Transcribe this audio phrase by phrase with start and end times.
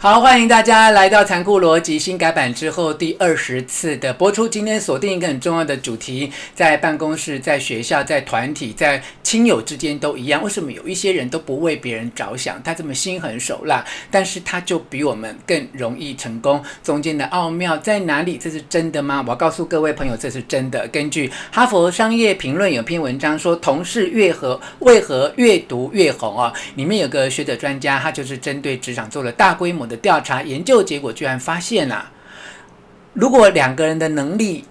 [0.00, 4.46] 好，欢迎大家来到《残酷逻辑》新改版之后第二十次的播出。
[4.46, 10.40] 今天锁定一个很重要的主题，在办公室、在学校、在团体、在亲友之间都一样。
[10.40, 12.62] 为什么有一些人都不为别人着想？
[12.62, 16.62] 他这么心狠手辣，但是他就比我们更容易成功。
[16.84, 18.38] 中间的奥妙在哪里？
[18.38, 19.24] 这是真的吗？
[19.26, 20.86] 我要告诉各位朋友，这是真的。
[20.86, 26.52] 根据《哈佛商业评论》有篇文章说，同事越和为何越读越红啊？
[26.76, 32.12] 里面有个学者专家，他就是针对职场做了大规模的调查研究，结果居然发现啊，
[33.14, 34.64] 如果两个人的能力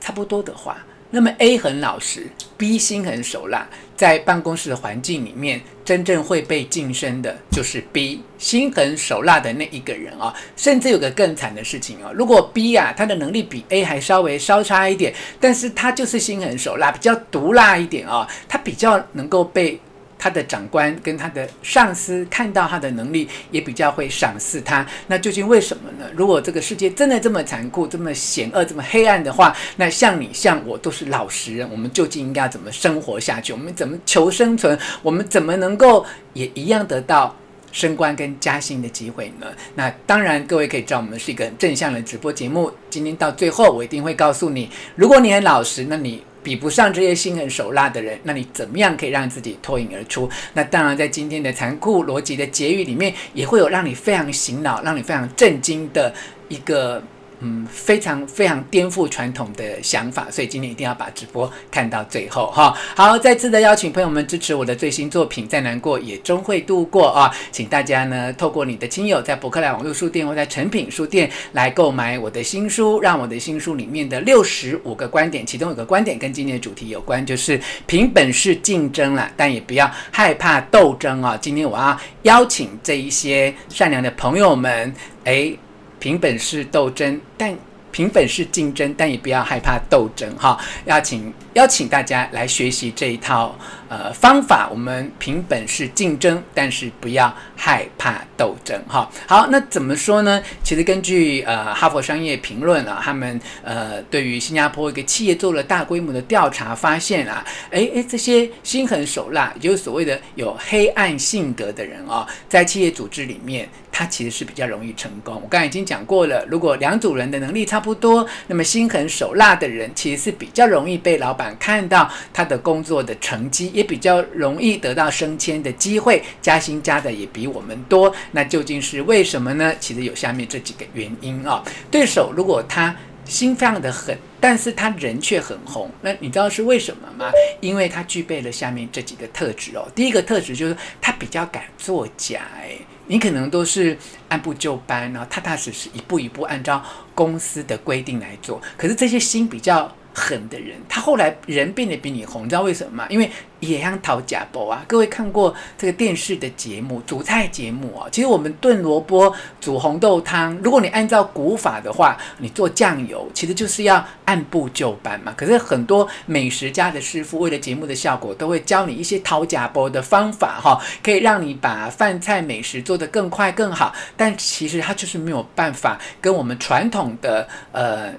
[0.00, 0.76] 差不多的话，
[1.10, 10.34] 那么 A 很老实，B 心狠手辣，在办公室的环境里面，真正会被晋升的就是 B 心狠手辣的那一个人啊。
[10.56, 19.80] 甚至有个更惨的事情哦，如果 B 啊，他的能力比 A 还稍微稍差一点，但是他就是心狠手辣，比较毒辣一点啊，他比较能够被。
[20.24, 24.86] 他的长官跟他的上司看到他的能力，也比较会赏识他。
[25.06, 26.10] 那究竟为什么呢？
[26.16, 33.52] 如果这个世界真的这么残酷、这么险恶、这么黑暗的话，那像你、像我都是老实人，我们究竟应该怎么生活下去？
[33.52, 34.78] 我们怎么求生存？
[35.02, 37.36] 我们怎么能够也一样得到
[37.70, 39.46] 升官跟加薪的机会呢？
[39.74, 42.72] 那当然，各位可以知道，我们是一个正向的直播节目。
[42.88, 46.24] 今天到最后，我一定会告诉你，如果你很老实，那你。
[46.44, 50.30] 比不上这些心狠手辣的人，那你怎么样可以让自己脱颖而出？
[50.52, 56.14] 那当然，在今天的残酷逻辑的结语里面，也会有让你非常醒脑、让你非常震惊的
[56.48, 57.02] 一个。
[57.46, 62.74] 嗯，非常非常颠覆传统的想法，所以今天一定要把直播看到最后哈。
[62.96, 81.36] 好，再次的邀请朋友们支持我的最新作品《再难过也终会度过》啊，请大家呢透过你的亲友在博客来网络书店或在诚品书店来购买我的新书，让我的新书里面的六十五个观点，其中有个观点跟今天的主题有关，就是凭本事竞争了，但也不要害怕斗争啊。
[81.38, 84.94] 今天我要邀请这一些善良的朋友们，
[85.24, 85.58] 诶。
[86.04, 87.56] 凭本事斗争，但
[87.90, 90.54] 凭本事竞争，但也不要害怕斗争哈。
[90.84, 93.58] 邀请邀请大家来学习这一套
[93.94, 94.68] 呃方法。
[94.70, 99.08] 我们凭本事竞争，但是不要害怕斗争哈。
[99.26, 100.42] 好，那怎么说呢？
[100.62, 113.68] 其实根据呃哈佛商业评论啊，他们呃对于新加坡一个企业做了大规模的调查，发现啊，诶诶，这些心狠手辣，也就是所谓的有黑暗性格的人啊，在企业组织里面。
[113.96, 115.40] 他其实是比较容易成功。
[115.40, 128.12] 我刚才已经讲过了，如果两组人的能力差不多，那么心狠手辣的人其实是比较容易被老板看到他的工作的成绩，比较容易得到升迁的机会，加薪加的也比我们多。
[128.32, 129.72] 那究竟是为什么呢？
[129.78, 131.62] 其实有下面这几个原因啊。
[131.90, 137.30] 对手如果他心非常的狠，但是他人却很红，那你知道是为什么吗？
[137.60, 139.86] 因为他具备了下面这几个特质哦。
[139.94, 142.70] 第一个特质就是他比较敢作假，哎。
[143.06, 143.94] 你可能都是
[144.30, 146.82] 按部就班，然后踏踏实实一步一步按照
[147.14, 148.58] 公司的规定来做。
[148.78, 153.06] 可是这些心比较狠的人，他后来人变得比你红，你知道为什么吗？
[153.10, 154.84] 因为也像讨假包啊！
[154.86, 165.34] 各位看过这个电视的节目，煮菜节目啊，其实我们炖萝卜、煮红豆汤，如果你按照古法的话，你做酱油，其实就是要按部就班嘛。
[165.36, 173.94] 可是很多美食家的师傅为了节目的效果，都会教你一些讨假包的方法哈，可以让你把饭菜美食做得更快更好。
[174.16, 178.12] 但其实他就是没有办法跟我们传统的呃。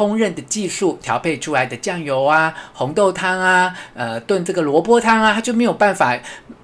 [0.00, 6.18] 烹饪的技术调配出来的酱油啊、红豆汤啊、呃炖这个萝卜汤啊，它就没有办法。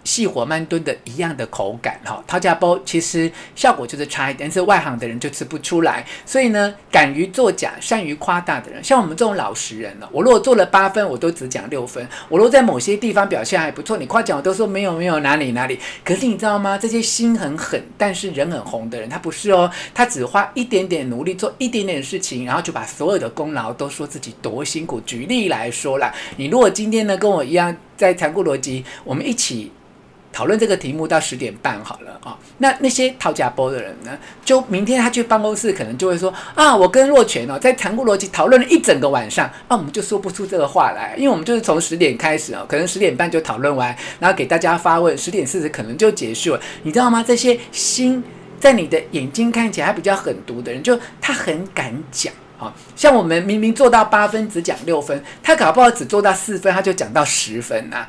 [0.07, 6.07] 细火慢炖的一样的口感哈，讨价包其实效果就是差一点，但是外行的人就吃不出来。
[6.25, 15.79] 所以呢，敢于作假、善于夸大的人，像我们这种老实人呢，我如果做了八分，我都只讲六分；我如果在某些地方表现还不错，你夸奖我都说没有没有哪里哪里。
[16.05, 16.79] 可是你知道吗？
[16.79, 25.01] 这些心很狠，但是人很红的人，他不是哦， 他只花一点点努力做一点点事情，然后就把所有的功劳都说自己多辛苦。
[25.01, 29.73] 举例来说啦，你如果今天呢跟我一样在残酷逻辑，我们一起。
[30.37, 34.11] 讨论这个题目到十点半好了啊，那那些讨价包的人呢，
[34.45, 47.25] 就明天他去办公室可能就会说啊，我跟若权哦在残酷逻辑讨论了一整个晚上，啊，我们就说不出这个话来，因为我们就是从十点开始哦，可能十点半就讨论完，然后给大家发问，十点四十可能就结束了，你知道吗？
[47.27, 48.23] 这些心
[48.61, 58.07] 在你的眼睛看起来比较狠毒的人，就他很敢讲啊，像我们明明做到八分只讲六分，他搞不好只做到四分，他就讲到十分啊。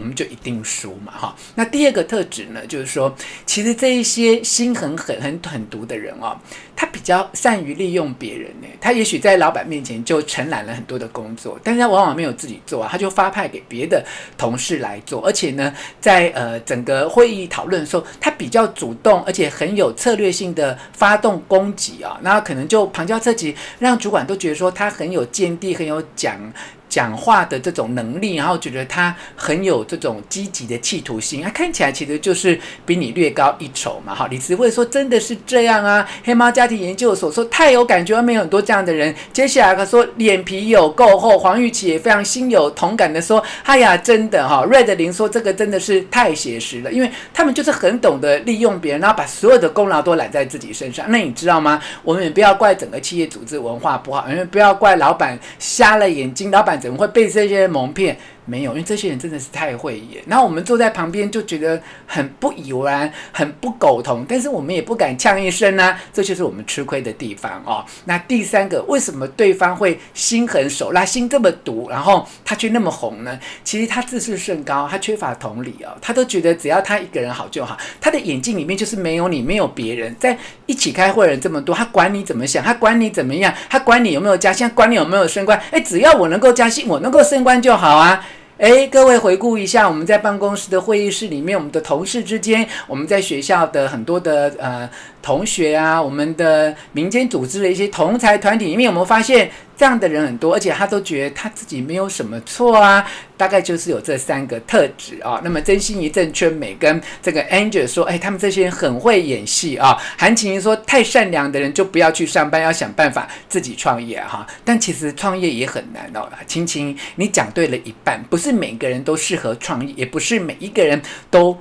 [0.00, 1.36] 我们就一定输嘛，哈。
[1.54, 3.14] 那第二个特质呢，就是说，
[3.46, 6.36] 其实这一些心很狠、很狠毒的人哦，
[6.74, 8.66] 他比较善于利用别人呢。
[8.80, 14.04] 他也许在老板面前就承揽了很多的工作，但是他往往没有自己做啊，他就发派给别的
[14.38, 15.24] 同事来做。
[15.24, 26.40] 而且呢，在呃整个会议讨论的时候，他比较主动，而且很有策略性的发动攻击啊，那可能就旁敲侧击，让主管都觉得说他很有见地，很有讲。
[26.90, 34.12] 讲话的这种能力，然后觉得他很有这种积极的企图心，他看起来其实就是比你略高一筹嘛。
[34.12, 36.06] 哈，李慈慧说真的是这样啊。
[36.24, 39.14] 黑猫家庭研究所说太有感觉，外面有很多这样的人。
[39.32, 44.64] 接下来他说脸皮有够厚，黄玉琪也非常心有同感的说，哎呀，真的哈。
[44.64, 51.06] 瑞德林说这个真的是太写实了，因为他们就是很懂得利用别人，然后把所有的功劳都揽在自己身上。
[51.08, 51.80] 那你知道吗？
[52.02, 56.79] 我们也不要怪整个企业组织文化不好，因为不要怪老板瞎了眼睛，老板。
[56.80, 58.16] 怎么会被这些蒙骗？
[58.50, 60.20] 没有，因为这些人真的是太会演。
[60.26, 66.00] 然后我们坐在旁边就觉得很不以为然，很不苟同，但是我们也不敢呛一声呢、啊。
[66.12, 67.84] 这就是我们吃亏的地方哦。
[68.06, 73.38] 那第三个，为什么对方会心狠手辣、心这么毒，然后他却那么红呢？
[73.62, 75.96] 其实他自视甚高，他缺乏同理哦。
[76.02, 77.78] 他都觉得只要他一个人好就好。
[78.00, 80.16] 他的眼睛里面就是没有你，没有别人。
[80.18, 80.36] 在
[80.66, 85.60] 一起开会的人这么多，他管你怎么想，他管你怎么样，他管你有没有加薪，管你有没有升官。
[85.70, 88.26] 诶，只要我能够加薪，我能够升官就好啊。
[88.60, 94.86] 哎，各位回顾一下，我们在办公室的会议室里面，我们的同事之间，我们在学校的很多的呃
[95.22, 99.50] 同学啊，我们的民间组织的一些同才团体里面，我们发现？
[99.76, 103.02] 这样的人很多，而且他都觉得他自己没有什么错啊，
[103.38, 105.40] 大概就是有这三个特质啊。
[105.42, 109.96] 那么真心一阵春美跟这个 Angel 说，哎，他们这些人很会演戏啊。
[110.18, 114.46] 韩晴说，太善良的人就不要去上班，要想办法自己创业哈、啊。
[114.66, 116.28] 但其实创业也很难哦。
[116.46, 121.00] 晴晴，你讲对了一半，不是每个人都适合创业，也不是每一个人
[121.30, 121.56] 都。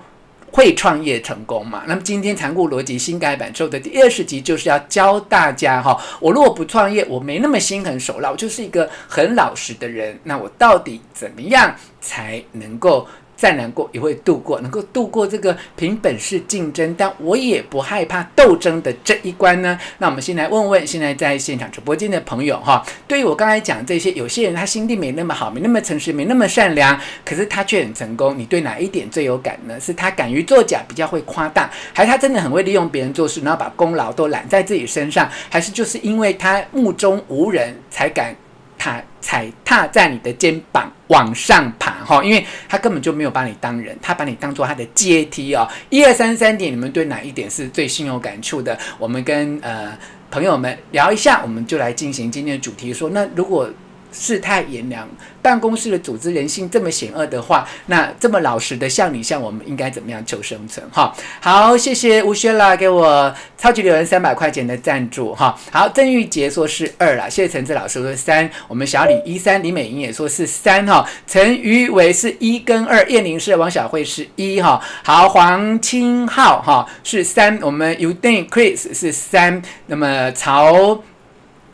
[0.52, 1.84] 会创业成功嘛？
[1.88, 13.08] 那么今天残酷逻辑新改版之后的第二十集就是要教大家哈，我如果不创业，我没那么心狠手辣，我就是一个很老实的人，那我到底怎么样才能够？
[13.40, 19.80] 再难过也会度过，能够度过这个凭本事竞争，但我也不害怕斗争的这一关呢？
[20.00, 29.80] 那我们先来问问现在在现场直播间的朋友哈，对于我刚才讲这些，有些人他心地没那么好，没那么诚实，没那么善良，可是他却很成功，你对哪一点最有感呢？
[29.80, 38.36] 是他敢于作假，比较会夸大，还是他真的很会利用别人做事，然后把功劳都揽在自己身上，还是就是因为他目中无人才敢？
[38.82, 45.68] 踏踩踏在你的肩膀往上爬哈，因为他根本就没有把你当人，他把你当做他的阶梯哦。
[45.90, 48.78] 一二三三点，你们对哪一点是最心有感触的？
[48.98, 49.98] 我们跟呃
[50.32, 53.70] 朋友们聊一下，我们就来进行今天的主题，说那如果。
[54.12, 55.08] 世态炎凉，
[55.42, 60.86] 办公室的组织人性这么险恶的话，那这么老实的像你像我们，应该怎么样求生存？
[60.92, 65.58] 哈，好，谢谢吴轩啦，给我超级留言三百块钱的赞助哈。
[65.72, 81.04] 好，郑玉杰说是二啦，谢谢陈志老师说三，我们小李一三，李美英也说是三哈，陈于伟是一跟二，叶玲是王小慧是一哈，好，黄清浩哈是三，我们 Udin Chris 是三，那么曹。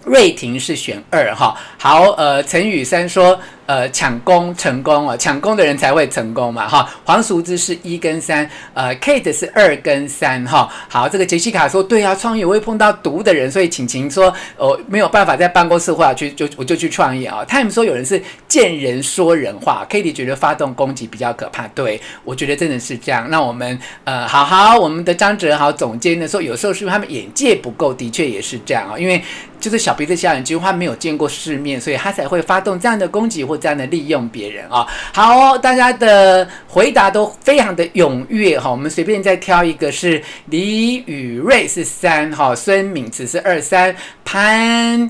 [0.06, 3.38] 瑞婷是选二哈，好，呃，陈宇三说。
[3.66, 6.88] 呃，抢攻成功哦，抢攻的人才会成功嘛，哈。
[7.04, 10.72] 黄淑芝是一跟三，呃，Kate 是二跟三，哈。
[10.88, 17.44] 好，这个杰西卡说，对啊，创业我会碰到毒的人，所以晴晴说，哦、没有办法在办公室或者去就我就去创业啊。
[17.44, 23.28] 他们说有人是见人说人话，Katie 觉得发动攻击比较可怕，对，我觉得真的是这样。
[23.32, 29.20] 那我们呃，好好，我们的张哲豪总监呢说，有时候是不是他们眼界不够，的确也是这样啊，因为
[29.60, 33.55] 就是小鼻子小眼睛，他没有见过世面，所以他才会发动这样的攻击或。
[33.58, 38.70] 这样的利用别人啊，好，大家的回答都非常的踊跃哈。
[38.70, 45.10] 我们随便再挑一个，是李宇瑞是三哈，孙敏慈是二三，潘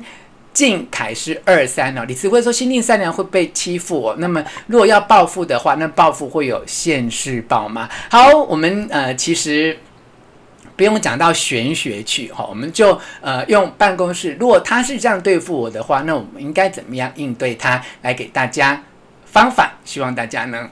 [0.53, 2.03] 静凯是二三哦。
[2.07, 7.89] 李慈慧说心地善良会被欺负哦，那么如果要报复的话，那报复会有现世报吗？
[8.09, 9.77] 好，我们呃其实。
[10.75, 17.81] 不用讲到玄学去哈，我们就呃用办公室，如果他是这样对付我的话，那我们应该怎么样应对他？
[18.01, 18.83] 来给大家
[19.25, 20.69] 方法，希望大家呢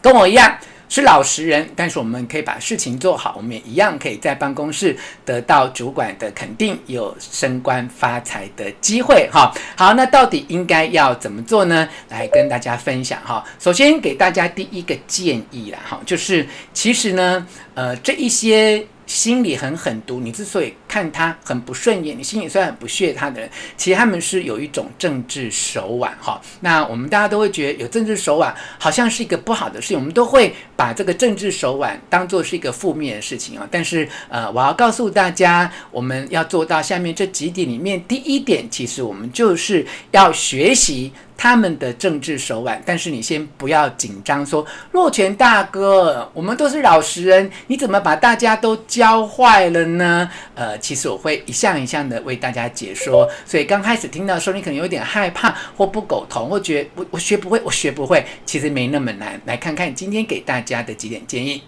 [0.00, 0.58] 跟我一样
[0.88, 9.52] 是老实人，但是我们可以把事情做好，我们也一样可以在办公室得到主管的肯定，有升官发财的机会哈。
[9.76, 11.88] 好，那到底应该要怎么做呢？
[12.08, 13.44] 来跟大家分享哈。
[13.60, 18.84] 首先给大家第一个建议啦哈，就是其实呢，呃这一些。
[19.10, 26.40] 心里很狠毒，你之所以看他很不顺眼，你心里虽然很不屑他的人，其实他们是有一种政治手腕哈。
[26.58, 33.68] 那我们大家都会觉得有政治手腕好像是一个不好的事情，我们都会把这个政治手腕当做是一个负面的事情啊。
[33.70, 41.12] 但是呃，我要告诉大家，我们要做到下面这几点里面，第一点，其实我们就是要学习。
[41.42, 50.30] 他们的政治手腕，但是你先不要紧张，说若权大哥，我们都是老实人，你怎么把大家都教坏了呢？
[50.54, 59.40] 呃，其实我会一项一项的为大家解说，所以刚开始听到的时候，你可能有点害怕或不苟同，或觉我我学不会，我学不会，其实没那么难。
[59.44, 61.62] 来看看今天给大家的几点建议。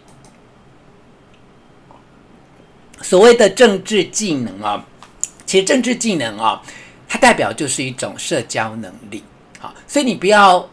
[3.00, 4.87] 所谓的政治技能啊，
[5.45, 6.62] 其实政治技能啊，
[7.09, 9.25] 它代表就是一种社交能力。
[9.59, 10.69] 好，所以你不要，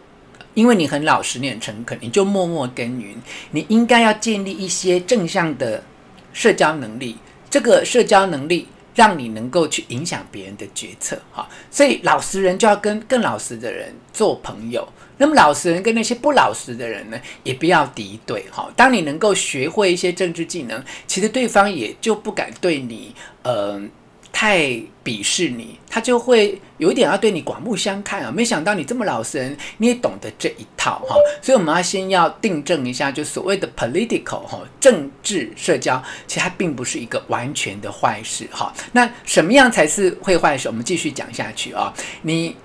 [0.53, 3.15] 因为你很老实，你很诚恳，你就默默耕耘。
[3.51, 5.83] 你应该要建立一些正向的
[6.31, 7.17] 社交能力，
[7.49, 11.19] 这个社交能力让你能够去影响别人的决策。
[11.31, 14.87] 哈，所以老实人就要跟更老实的人做朋友。
[15.17, 18.45] 那么老实人跟那些不老实的人呢，也不要敌对。
[18.51, 23.13] 哈，当你能够学会一些政治技能，其实对方也就不敢对你，
[23.43, 23.89] 嗯。
[24.39, 24.57] 太
[25.03, 28.31] 鄙视你，他就会有一点要对你刮目相看啊！
[28.33, 31.17] 没想到你这么老实人，你也懂得这一套哈。
[31.41, 38.73] 所以我们要先要订正一下，就所谓的 political 哈，政治社交，其实它并不是一个完全的坏事哈。
[38.93, 40.69] 那什么样才是会坏事？
[40.69, 41.93] 我们继续讲下去啊。
[42.21, 42.55] 你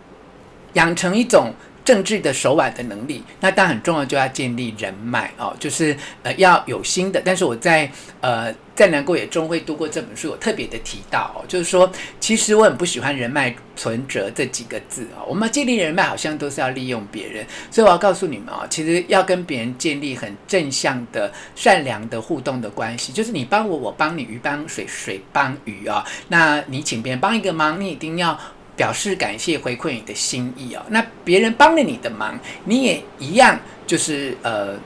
[0.75, 1.53] 养成一种。
[1.85, 7.21] 政治的手腕的能力，那当然很重要，就要建立人脉哦，就是呃要有心的。
[7.23, 15.27] 但是我在呃在难过也终会度过这本书，我特别的提到哦，就是说其实我很不喜欢人脉存折这几个字、哦。
[15.29, 26.01] 我们建立人脉好像都是要利用别人，所以我要告诉你们、哦，其实要跟别人建立很正向的、善良的互动的关系，就是你帮我，我帮你，鱼帮水，水帮鱼啊、哦。
[26.29, 28.41] 那你请别人帮一个忙，你一定要。
[28.77, 30.83] 表示感谢，回馈你的心意哦。
[30.89, 34.77] 那别人帮了你的忙，你也一样，就是呃，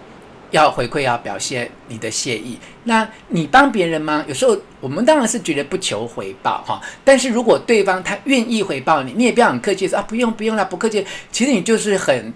[0.50, 2.58] 要回馈，要表现你的谢意。
[2.84, 6.80] 那你帮别人忙，有时候我们当然是觉得不求回报哈。
[7.04, 11.06] 但是如果对方他愿意回报你，你也不要很客气说啊，不用不用啦，不客气。
[11.32, 12.32] 其实你就是很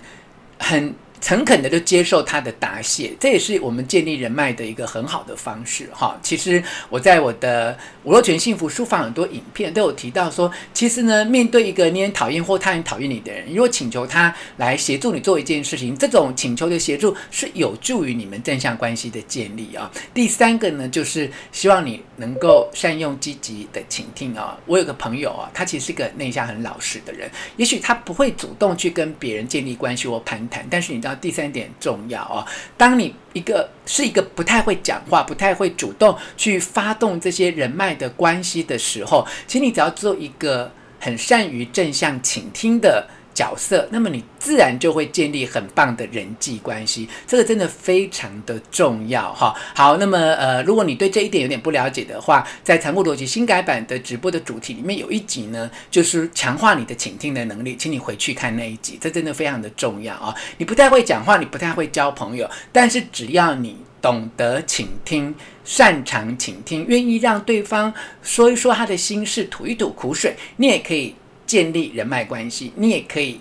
[0.58, 0.94] 很。
[1.22, 6.18] 诚恳的就接受他的答谢，这也是我们建立人脉的一个很好的方式哈。
[6.20, 19.88] 其实我在我的吴若全幸福书房很多影片都有提到说，其实呢，面对一个你很讨厌或他很讨厌你的人，如果请求他来协助你做一件事情，这种请求的协助是有助于你们正向关系的建立啊。
[20.12, 24.58] 第三个呢，就是希望你能够善用积极的倾听啊。
[24.66, 31.11] 我有个朋友啊，他其实是个内向很老实的人，也许他不会主动去跟别人建立关系或攀谈，但是你知道。
[31.14, 43.08] 第三点重要哦，当你一个是一个不太会讲话、不太会主动去发动这些人脉的关系的时候，请你只要做一个很善于正向倾听的。
[43.34, 49.54] 角色，那么你自然就会建立很棒的人际关系，这个真的非常的重要哈。
[49.74, 60.34] 好，那么呃，如果你对这一点有点不了解的话，在财务逻辑新改版的直播的主题里面有一集呢，就是强化你的倾听的能力，请你回去看那一集，这真的非常的重要啊。
[60.58, 65.34] 你不太会讲话，你不太会交朋友，但是只要你懂得倾听，
[65.64, 71.14] 擅长倾听，愿意让对方说一说他的心事，吐一吐苦水，你也可以。
[71.52, 73.38] 建立人脉关系，你也可以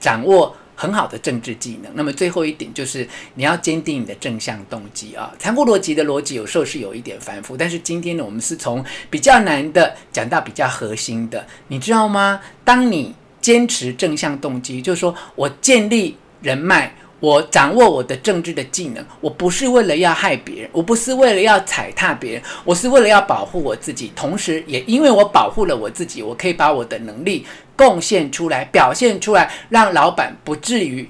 [0.00, 1.92] 掌握很好的政治技能。
[1.94, 5.30] 那么最后一点就是你要坚定你的正向动机啊。
[5.38, 12.40] 残酷逻辑的逻辑有时候是有一点繁复，但是今天呢，我们是从比较难的讲到比较核心的，你知道吗？
[12.64, 16.94] 当你坚持正向动机，就是说我建立人脉。
[17.22, 24.10] 我掌握我的政治的技能，我不是为了要害别人，我不是为了要踩踏别人，我是为了要保护我自己。
[24.16, 31.08] 同时，也因为我保护了我自己，我可以把我的能力贡献出来，表现出来，让老板不至于。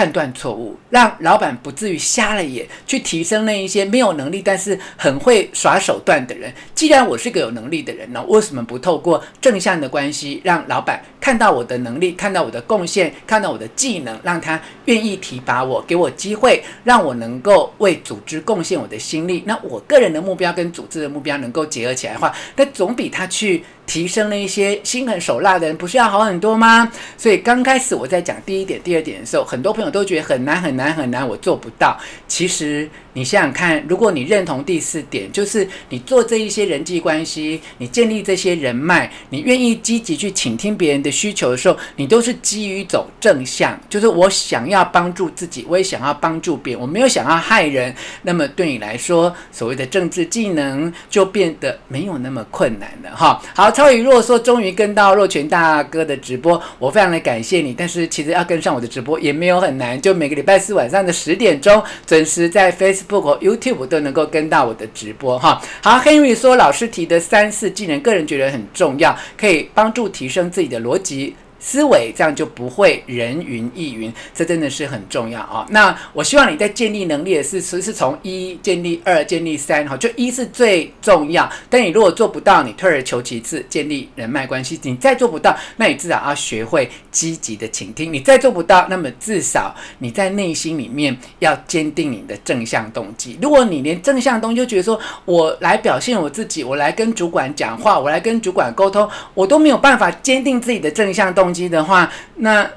[0.00, 6.50] 判断错误，让老板不至于瞎了眼，去提升那一些没有能力但是很会耍手段的人。
[6.74, 19.42] 既然我是个有能力的人呢，为什么不透过正向的关系，让老板看到我的能力，看到我的贡献，看到我的技能，让他愿意提拔我，给我机会，让我能够为组织贡献我的心力。
[19.44, 23.62] 那我个人的目标跟组织的目标能够结合起来的话，那总比他去。
[23.90, 26.88] 提升了一些心狠手辣的人，不是要好很多吗？
[27.16, 31.98] 所以刚开始我在讲第一点、第二点的时候，很多朋友都觉得很难、很难、很难，我做不到。
[32.28, 47.92] 其实你想想看，如果你认同第四点，就是你做这一些人际关系，你建立这些人脉，你愿意积极去倾听别人的需求的时候，你都是基于一种正向，就是我想要帮助自己，我也想要帮助别人，我没有想要害人。
[48.22, 53.42] 那么对你来说，所谓的政治技能就变得没有那么困难了哈。
[53.56, 57.74] 好，超宇若说终于跟到若权大哥的直播，我非常的感谢你。
[57.76, 62.99] 但是其实要跟上我的直播也没有很难，就每个礼拜四晚上的十点钟准时在 Face。
[63.00, 65.60] Facebook 和 YouTube 都能够跟到我的直播哈。
[65.82, 71.34] 好，Henry 说老师提的三四技能，个人觉得很重要，可以帮助提升自己的逻辑。
[71.60, 75.66] 思维这样就不会人云亦云，这真的是很重要啊、哦。
[75.68, 81.48] 那我希望你在建立能力的是，是是从一建立二建立三哈，就一是最重要。
[81.68, 88.12] 但你如果做不到，你退而求其次，建立人脉关系，你再做不到，那你至少要学会积极的倾听。
[88.12, 93.38] 你再做不到，那么至少你在内心里面要坚定你的正向动机。
[93.42, 101.68] 如果你连正向动机就觉得说我来表现我自己，我来跟主管讲话，我来跟主管沟通，我都没有办法坚定自己的正向动机。
[101.68, 102.68] 的话，那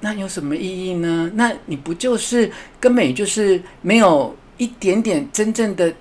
[0.00, 1.30] 那有什么意义呢？
[1.34, 5.92] 那你不就是根本就是没有一点点真正的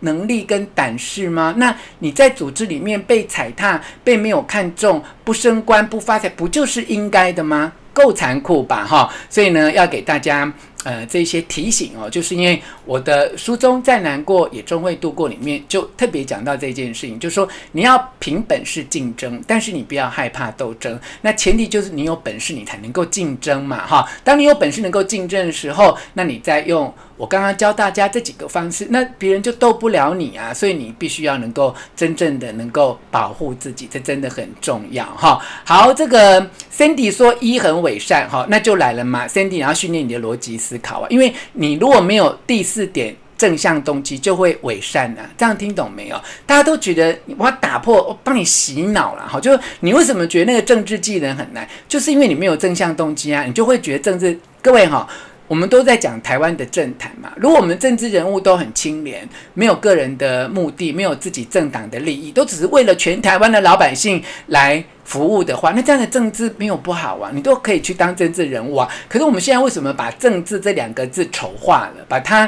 [0.00, 1.54] 能力跟胆识吗？
[1.56, 7.72] 那你在组织里面被踩踏、被没有看中、不升官、不发财，不就是应该的吗？
[7.98, 9.12] 够残酷吧，哈！
[9.28, 10.52] 所以呢，要给大家。
[10.84, 20.98] 呃，这些提醒哦，就是因为我的书中再难过也终会度过里面就特别讲到这件事情，就是说你要凭本事竞争，但是你不要害怕斗争。
[21.20, 24.08] 那前提就是你有本事，你才能够竞争嘛，哈。
[24.22, 30.54] 当你有本事能够竞争的时候，那你再用我刚刚教大家这几个方式，那别人就斗不了你啊。
[30.54, 35.44] 所以你必须要能够真正的能够保护自己，这真的很重要哈。
[35.64, 36.40] 好，这个
[36.72, 45.24] Cindy 说一很稳伪善哈，那就来了嘛，Cindy 你要训练你的逻辑思考啊，因为你如果没有第四点正向动机，就会伪善啊。
[45.38, 46.20] 这样听懂没有？
[46.44, 49.40] 大家都觉得我要打破，我帮你洗脑了哈。
[49.40, 51.66] 就你为什么觉得那个政治技能很难？
[51.88, 54.38] 就是因为你没有正向动机啊，你就会觉得政治。
[54.60, 55.08] 各位哈，
[55.48, 57.32] 我们都在讲台湾的政坛嘛。
[57.36, 64.84] 如果我们政治人物都很清廉，没有个人的目的，没有自己政党的利益，都只是为了全台湾的老百姓来。
[65.08, 68.86] 服务的话，那这样的政治没有不好啊，你都可以去当政治人物啊。
[69.08, 72.46] 可是我们现在为什么把政治这两个字丑化了，把它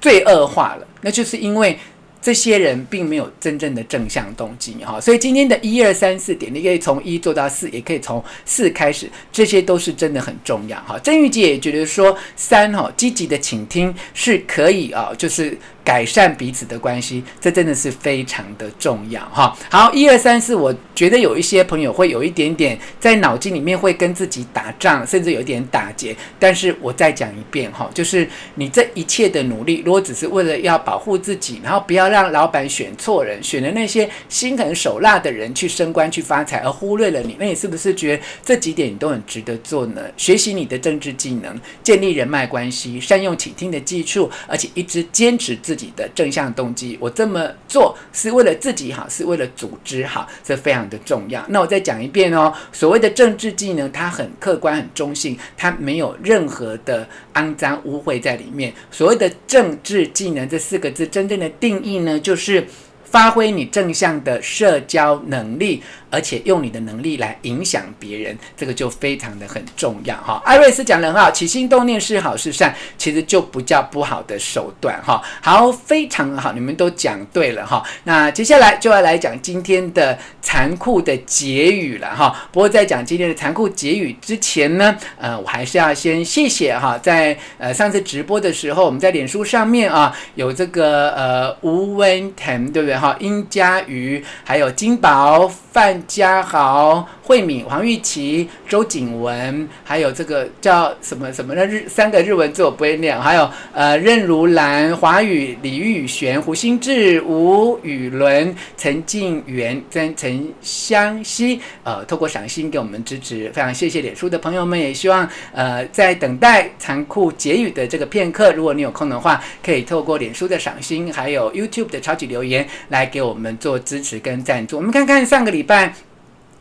[0.00, 0.86] 罪恶化了？
[1.00, 1.76] 那就是因为。
[2.20, 10.98] 这些人并没有真正的正向动机，哈，所以今天的一二三四点，你可以从一做到四，也可以从四开始，这些都是真的很重要，哈。
[10.98, 15.56] 郑玉姐也觉得说三，哈，积极的倾听是可以啊，就是
[15.88, 19.56] 改善彼此的关系，这真的是非常的重要，哈。
[19.70, 32.08] 好，一二三四，我觉得有一些朋友会有一点点在脑筋里面会跟自己打仗，甚至有一点打结，但是我再讲一遍，哈，就是你这一切的努力，如果只是为了要保护自己，然后不要。
[32.08, 37.36] 让老板选错人，选了那些心狠手辣的人去升官去发财，而忽略了你。
[37.38, 40.00] 那你是不是觉得这几点你都很值得做呢？
[40.16, 46.96] 学习你的政治技能，建立人脉关系，善用倾听的技术，而且一直坚持自己的正向动机。
[47.00, 51.44] 我这么做是为了自己好，是为了组织好，这非常的重要。
[51.48, 58.72] 那我再讲一遍哦，所谓的政治技能，它很客观、很中性，它没有任何的肮脏污秽在里面。
[58.90, 61.98] 所谓的政治技能这四个字真正的定义。
[61.98, 62.64] 呢，就是
[63.04, 65.82] 发挥你正向的社交能力。
[66.10, 70.40] 而且用你的能力来影响别人，这个就非常的很重要哈。
[70.44, 75.22] 艾瑞斯讲的很好，起心动念是好是善，其实就不叫不好的手段哈。
[75.42, 77.82] 好，非常好，你们都讲对了哈。
[78.04, 82.48] 那接下来就要来讲今天的残酷的结语了哈。
[82.52, 93.16] 不过在讲今天的残酷结语之前呢，呃，我还是要先谢谢哈，在呃上次直播的时候，我们在脸书上面啊有这个呃吴文腾对不对哈？
[93.20, 95.97] 殷佳瑜还有金宝范。
[96.06, 124.76] 嘉豪、慧敏、黄玉琪、周景文，还有这个叫什么什么的日三个日文字我不会念，还有呃任如兰、华宇、李玉璇、胡新志、吴宇伦、陈静元、跟陈湘西，呃，透过赏心给我们支持，非常谢谢脸书的朋友们，也希望呃在等待残酷结语的这个片刻，如果你有空的话，可以透过脸书的赏心，还有 YouTube 的超级留言来给我们做支持跟赞助。
[124.76, 125.87] 我们看看上个礼拜。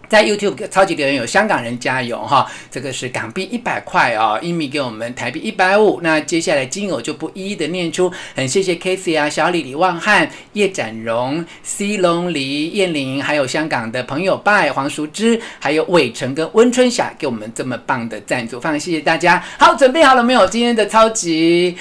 [0.09, 5.99] 在 YouTube 超级留言有香港人加油哈，这个是港币一百块哦，一米给我们台币一百五。
[6.01, 19.43] 那接下来金额就不一一的念出，很谢谢 Casey 啊、小李、李旺汉、叶展荣、C 龙、黎燕玲，还有香港的朋友拜黄淑芝，还有伟成跟温春霞给我们这么棒的赞助，非常谢谢大家。
[19.59, 20.47] 好，准备好了没有？
[20.47, 21.77] 今天的超级。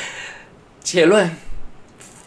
[0.82, 1.28] 结论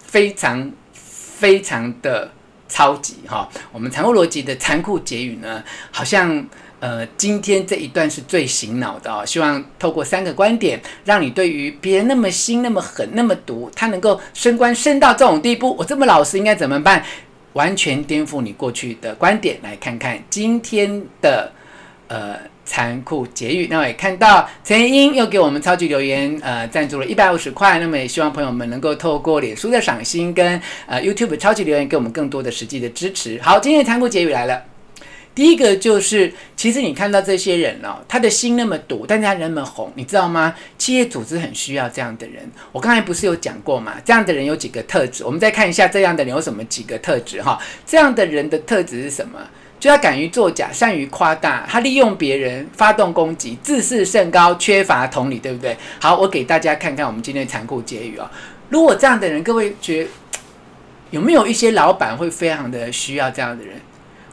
[0.05, 2.29] 非常非常的
[2.69, 3.49] 超级哈。
[3.73, 6.47] 我们残酷逻辑的残酷结语呢，好像。
[6.81, 9.25] 呃，今天这一段是最醒脑的哦。
[9.25, 17.03] 希望透过三个观点，让你对于别人那么心、那么狠、那么毒，他能够升官升到这种地步，我这么老实应该怎么办？
[17.51, 21.51] 完全颠覆你过去的观点，来看看今天的
[22.07, 22.37] 呃
[22.69, 23.67] 残酷结语。
[23.67, 27.79] 那我也看到陈英又给我们超级留言，呃，赞助了一百五十块。
[27.79, 33.39] 那么也希望朋友们能够透过脸书的赏心跟呃 YouTube 超级留言，给我们更多的实际的支持。
[33.41, 34.63] 好，今天的残酷结语来了。
[35.33, 40.53] 第一个就是，其实你看到这些人哦，他的心那么毒，但是他人那么红，你知道吗？
[40.77, 42.43] 企业组织很需要这样的人。
[42.71, 43.93] 我刚才不是有讲过吗？
[44.05, 45.23] 这样的人有几个特质？
[45.23, 47.57] 我们再看一下这样的人有什么几个特质哈？
[47.85, 49.39] 这样的人的特质是什么？
[49.79, 55.77] 就要敢于作假，善于夸大，他利用别人发动攻击，自视甚高，缺乏同理，对不对？
[55.99, 58.29] 好，我给大家看看我们今天的残酷结语哦。
[58.69, 60.09] 如果这样的人，各位觉得
[61.11, 63.75] 有没有一些老板会非常的需要这样的人？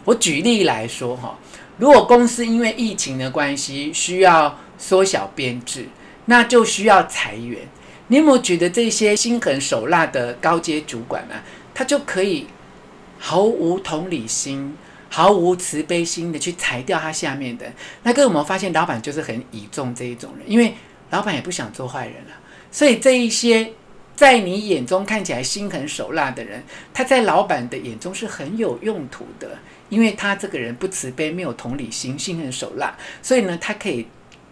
[0.05, 1.39] 我举例来说哈，
[1.79, 5.89] 如果公司因为疫情的关系需要缩小编制，
[6.27, 7.61] 那就需要裁员。
[8.09, 11.43] 你有没有觉得这些心狠手辣的高阶主管啊，
[11.75, 12.47] 他就可以
[13.19, 14.77] 毫无同理心、
[15.17, 17.65] 毫无慈悲心的去裁掉他下面的？
[18.03, 20.75] 那各位有没有发现，老板就是很倚重这一种人，因为
[21.09, 22.33] 老板也不想做坏人了，
[22.71, 23.73] 所以这一些。
[24.15, 26.63] 在你眼中看起来心狠手辣的人，
[26.95, 29.59] 他在老板的眼中是很有用途的，
[29.91, 34.07] 因为他这个人不慈悲，没有同理心，心狠手辣，所以呢，他可以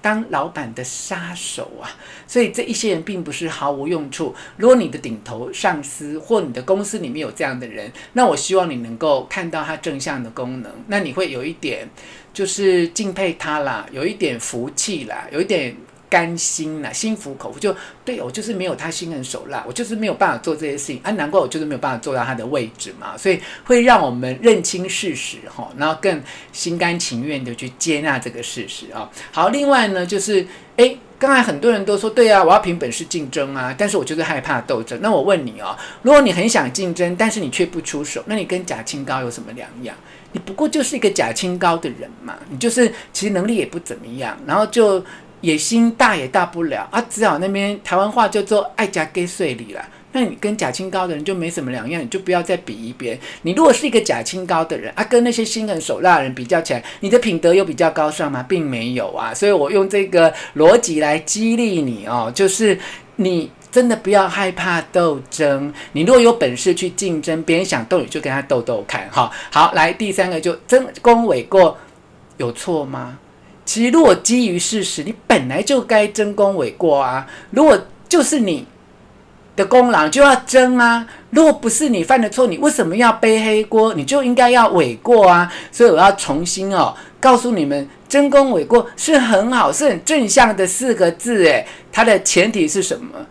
[0.05, 1.89] 当老板的杀手啊。
[2.27, 4.35] 所以这一些人并不是毫无用处。
[4.59, 11.89] 如果你的顶头上司或你的公司里面有这样的人，那我希望你能够看到他正向的功能，那你会有一点
[12.35, 15.75] 就是敬佩他啦，有一点福气啦，有一点。
[16.09, 29.11] 甘心呐、心服口服，就对我就是没有他心狠手辣，我就是没有办法做这些事情啊，难怪我就是没有办法做到他的位置嘛，所以会让我们认清事实哈，然后更心甘情愿的去接纳这个事实啊。
[29.33, 34.99] 好，另外呢，就是诶，刚才很多人都说对啊，我要凭本事竞争啊，但是我就是害怕斗争。
[35.03, 39.97] 那我问你哦，如果你很想竞争，但是你却不出手，那你跟假清高有什么两样？
[40.33, 45.05] 你不过就是一个假清高的人嘛，你就是其实能力也不怎么样，然后就。
[45.45, 49.85] 野心大也大不了啊，只好那边台湾话叫做爱夹给碎里了。
[50.13, 53.19] 那你跟假清高的人就没什么两样，你就不要再比一边。
[53.43, 58.43] 你如果是一个假清高的人啊，跟那些心狠手辣的人比较起来，你的品德又比较高尚吗？
[58.49, 59.35] 并没有啊。
[59.35, 62.79] 所以我用这个逻辑来激励你哦，就是
[63.17, 65.75] 你真的不要害怕斗争。
[65.93, 69.29] 你如果有本事去竞争，别人想斗你就跟他斗斗看哈。
[69.51, 71.77] 好，来第三个就争功诿过
[72.37, 73.19] 有错吗？
[73.65, 77.27] 其实，如果基于事实，你本来就该争功诿过啊。
[77.51, 78.67] 如果就是你
[79.57, 81.07] 的功劳，就要争啊。
[81.31, 83.95] 如果不是你犯的错，你为什么要背黑锅？
[83.95, 85.53] 你就应该要诿过啊。
[85.73, 91.45] 所以我要重新哦，告诉你们，争功诿过是很好，是很正向的四个字。
[91.45, 93.27] 诶，它的前提是什么？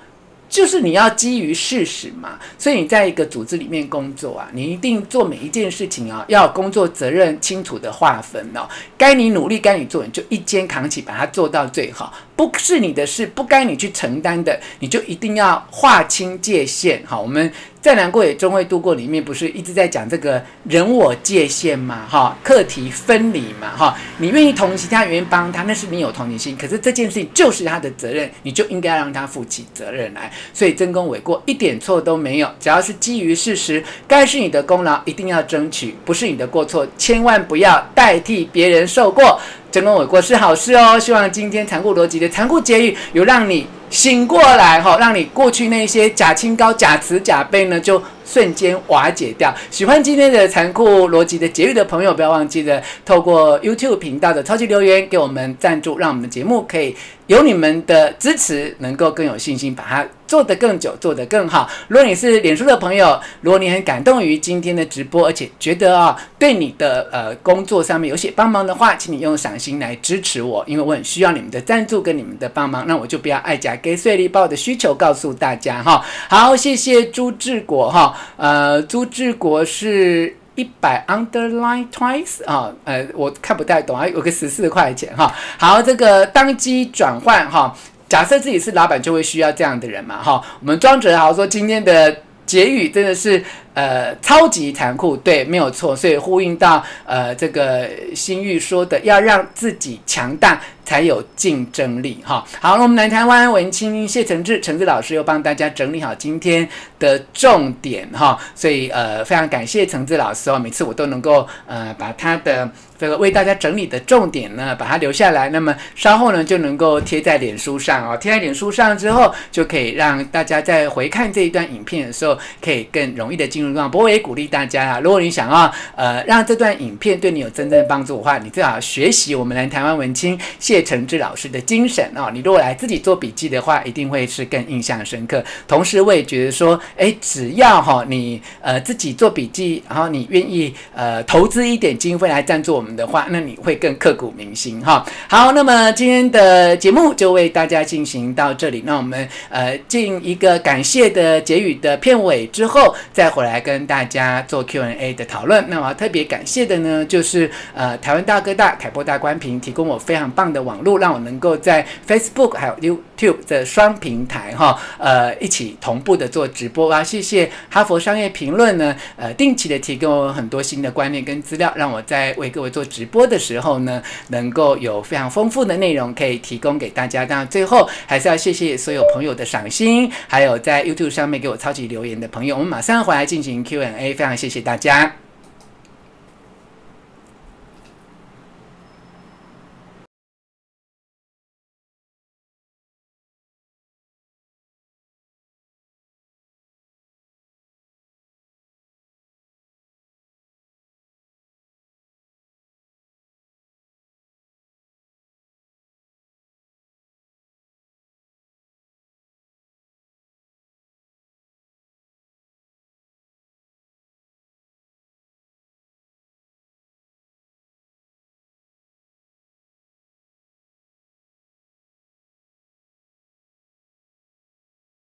[0.54, 8.70] 就是你要基于事实嘛，所以你在一个组织里面工作啊，你一定做每一件事情啊，要有工作责任清楚的划分哦。
[8.96, 12.14] 该你努力，该你做，你就一肩扛起，把它做到最好。
[12.48, 17.02] 不是你的事，不该你去承担的，你就一定要划清界限。
[17.06, 17.52] 好，我们。
[17.84, 18.96] 再难过也终会度过。
[18.96, 22.08] 里面不是一直在讲这个人我界限嘛？
[22.10, 23.76] 哈，课题分离嘛？
[23.76, 26.56] 哈，你愿意同情他，愿意帮他，那是你有同情心。
[26.56, 30.32] 可是这件事情就是他的责任，你就应该让他负起责任来。
[30.54, 39.38] 所以争功诿过一点错都没有，只要是基于事实，该是你的功劳一定要争取，不是你的过错，千万不要代替别人受过。
[39.74, 40.98] 成功我过是好事哦。
[40.98, 43.68] 希望今天残酷逻辑的残酷结语有让你。
[43.90, 49.54] 醒过来哈，让你过去那些假清高、假慈、假悲呢，就瞬间瓦解掉。
[49.70, 56.96] 喜欢今天的残酷逻辑的结语的朋友，不要忘记了透过 YouTube 频道的超级留言给我们赞助，让我们的节目可以
[57.28, 61.70] 有你们的支持，能够更有信心把它做得更久，做得更好。
[61.88, 72.86] 如果你是脸书的朋友，如果你很感动于今天的直播，而且觉得啊，对你的呃工作上面有些帮忙的话，请你用赏心来支持我，因为我很需要你们的赞助跟你们的帮忙。
[72.88, 76.04] 那我就不要爱夹给碎利，把我的需求告诉大家哈。
[76.28, 85.34] 好，谢谢朱志国哈，呃，朱志国是一百 underline twice 啊，呃，我看不太懂啊，有个十四块钱哈。
[85.58, 87.76] 好，这个当机转换哈。
[88.08, 90.40] 假设自己是老板，就会需要这样的人嘛，哈。
[90.60, 100.60] 我们庄哲豪说今天的结语真的是呃，超级残酷，对，没有错，所以呼应到呃这个新玉说的，要让自己强大。
[100.86, 102.46] 才有竞争力哈。
[102.60, 106.68] 好，那我们南台湾文青谢承志承志老师又帮大家整理好今天
[107.00, 123.92] 的重点哈，所以呃非常感谢承志老师哦，每次我都能够呃把他的这个为大家整理的重点呢把它留下来，那么稍后呢就能够贴在脸书上哦，贴在脸书上之后就可以让大家在回看这一段影片的时候可以更容易的进入状况。
[123.92, 135.44] 不过也鼓励大家啊，如果你想要呃让这段影片对你有真正的帮助的话，你最好学习我们来台湾文青谢承志老师的精神哦，你如果来自己做笔记的话，一定会是更印象深刻。
[135.68, 145.06] 同时，我也觉得说，哎，只要哈你呃自己做笔记，然后你愿意呃投资一点经费来赞助我们的话，那你会更刻骨铭心哈。
[145.28, 155.64] 好，那么今天的节目就为大家进行到这里，那我们呃进一个感谢的结语的片尾之后，再回来来跟大家做 Q&A 的讨论。
[155.70, 160.98] 那我要特别感谢的呢，就是呃台湾大哥大凯波大观屏提供我非常棒的网络。
[160.98, 167.04] 让我能够在 Facebook 还有 YouTube 的双平台哈，呃，一起同步的做直播啊！
[167.04, 177.24] 谢谢哈佛商业评论呢，呃，定期的提供很多新的观念跟资料，让我在为各位做直播的时候呢，能够有非常丰富的内容可以提供给大家。
[177.24, 182.56] 当然，最后还是要谢谢所有朋友的赏心，还有在 YouTube 上面给我超级留言的朋友。
[182.56, 185.23] 我们马上回来进进行 Q&A，非常谢谢大家。